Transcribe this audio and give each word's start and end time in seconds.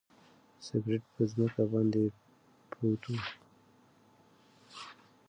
سګرټ 0.65 1.03
په 1.13 1.21
ځمکه 1.31 1.63
باندې 1.71 2.03
پروت 2.71 3.03
و. 3.09 3.13